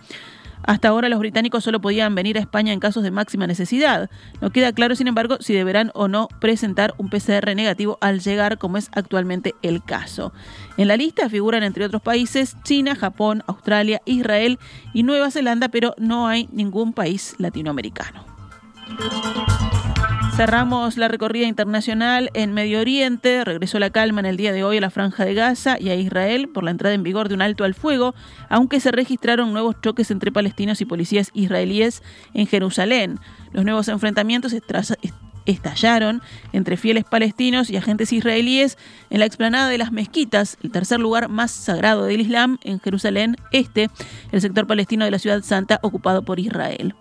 Hasta 0.64 0.90
ahora 0.90 1.10
los 1.10 1.20
británicos 1.20 1.64
solo 1.64 1.82
podían 1.82 2.14
venir 2.14 2.38
a 2.38 2.42
España 2.42 2.72
en 2.72 2.80
casos 2.80 3.04
de 3.04 3.12
máxima 3.12 3.48
necesidad. 3.48 4.10
No 4.42 4.52
queda 4.52 4.72
claro, 4.74 4.96
sin 4.96 5.08
embargo, 5.08 5.38
si 5.40 5.54
deberán 5.54 5.92
o 5.94 6.08
no 6.08 6.28
presentar 6.40 6.94
un 6.98 7.10
PCR 7.10 7.56
negativo 7.56 7.98
al 8.02 8.20
llegar, 8.20 8.58
como 8.58 8.78
es 8.78 8.90
actualmente 8.94 9.56
el 9.64 9.84
caso. 9.84 10.34
En 10.78 10.88
la 10.88 10.98
lista 10.98 11.30
figuran, 11.30 11.64
entre 11.64 11.86
otros 11.86 12.02
países, 12.02 12.56
China, 12.64 12.96
Japón, 12.96 13.44
Australia, 13.48 14.02
Israel 14.06 14.60
y 14.94 15.04
Nueva 15.04 15.32
Zelanda, 15.32 15.70
pero 15.70 15.96
no 15.98 16.28
hay 16.28 16.48
ningún 16.52 16.94
país 16.94 17.36
latinoamericano. 17.40 18.26
Cerramos 20.36 20.98
la 20.98 21.10
recorrida 21.10 21.46
internacional 21.46 22.32
en 22.34 22.54
Medio 22.54 22.80
Oriente. 22.80 23.44
Regresó 23.44 23.80
la 23.80 23.90
calma 23.90 24.22
en 24.22 24.26
el 24.26 24.38
día 24.38 24.54
de 24.54 24.64
hoy 24.64 24.78
a 24.78 24.82
la 24.82 24.90
Franja 24.90 25.26
de 25.26 25.34
Gaza 25.34 25.78
y 25.80 25.90
a 25.90 25.96
Israel 25.96 26.48
por 26.48 26.64
la 26.64 26.72
entrada 26.72 26.96
en 26.96 27.04
vigor 27.04 27.28
de 27.28 27.36
un 27.36 27.42
alto 27.42 27.66
al 27.66 27.74
fuego, 27.74 28.16
aunque 28.50 28.80
se 28.80 28.92
registraron 28.92 29.52
nuevos 29.52 29.76
choques 29.82 30.10
entre 30.10 30.32
palestinos 30.32 30.80
y 30.80 30.86
policías 30.86 31.32
israelíes 31.34 32.02
en 32.34 32.48
Jerusalén. 32.48 33.20
Los 33.52 33.66
nuevos 33.66 33.90
enfrentamientos 33.90 34.56
estallaron 35.46 36.22
entre 36.54 36.78
fieles 36.78 37.04
palestinos 37.04 37.70
y 37.70 37.76
agentes 37.76 38.14
israelíes 38.14 38.78
en 39.10 39.20
la 39.20 39.26
explanada 39.26 39.68
de 39.68 39.78
las 39.78 39.92
mezquitas, 39.92 40.58
el 40.64 40.72
tercer 40.72 41.02
lugar 41.02 41.28
más 41.28 41.52
sagrado 41.52 42.06
del 42.06 42.22
Islam 42.22 42.58
en 42.64 42.80
Jerusalén 42.80 43.36
Este, 43.52 43.90
el 44.32 44.42
sector 44.42 44.66
palestino 44.66 45.04
de 45.04 45.12
la 45.12 45.20
ciudad 45.20 45.44
santa 45.44 45.80
ocupado 45.84 46.24
por 46.24 46.40
Israel. 46.40 46.96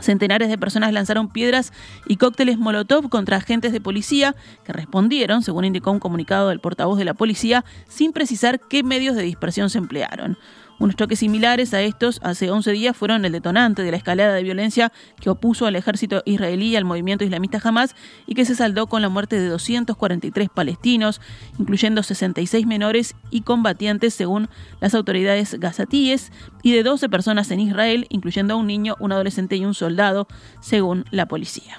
Centenares 0.00 0.48
de 0.48 0.58
personas 0.58 0.92
lanzaron 0.92 1.28
piedras 1.28 1.72
y 2.06 2.16
cócteles 2.16 2.58
Molotov 2.58 3.08
contra 3.08 3.36
agentes 3.36 3.72
de 3.72 3.80
policía 3.80 4.34
que 4.64 4.72
respondieron, 4.72 5.42
según 5.42 5.64
indicó 5.64 5.90
un 5.90 6.00
comunicado 6.00 6.48
del 6.48 6.60
portavoz 6.60 6.98
de 6.98 7.04
la 7.04 7.14
policía, 7.14 7.64
sin 7.88 8.12
precisar 8.12 8.60
qué 8.60 8.82
medios 8.82 9.16
de 9.16 9.22
dispersión 9.22 9.70
se 9.70 9.78
emplearon. 9.78 10.38
Unos 10.80 10.96
choques 10.96 11.18
similares 11.18 11.74
a 11.74 11.82
estos 11.82 12.20
hace 12.22 12.50
11 12.50 12.72
días 12.72 12.96
fueron 12.96 13.26
el 13.26 13.32
detonante 13.32 13.82
de 13.82 13.90
la 13.90 13.98
escalada 13.98 14.32
de 14.32 14.42
violencia 14.42 14.90
que 15.20 15.28
opuso 15.28 15.66
al 15.66 15.76
ejército 15.76 16.22
israelí 16.24 16.68
y 16.68 16.76
al 16.76 16.86
movimiento 16.86 17.22
islamista 17.22 17.60
Hamas 17.62 17.94
y 18.26 18.34
que 18.34 18.46
se 18.46 18.54
saldó 18.54 18.86
con 18.86 19.02
la 19.02 19.10
muerte 19.10 19.38
de 19.38 19.46
243 19.48 20.48
palestinos, 20.48 21.20
incluyendo 21.58 22.02
66 22.02 22.66
menores 22.66 23.14
y 23.30 23.42
combatientes 23.42 24.14
según 24.14 24.48
las 24.80 24.94
autoridades 24.94 25.60
gazatíes, 25.60 26.32
y 26.62 26.72
de 26.72 26.82
12 26.82 27.10
personas 27.10 27.50
en 27.50 27.60
Israel, 27.60 28.06
incluyendo 28.08 28.54
a 28.54 28.56
un 28.56 28.66
niño, 28.66 28.96
un 29.00 29.12
adolescente 29.12 29.56
y 29.56 29.66
un 29.66 29.74
soldado, 29.74 30.28
según 30.62 31.04
la 31.10 31.26
policía. 31.26 31.78